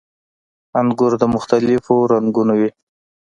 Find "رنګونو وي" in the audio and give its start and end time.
2.11-2.69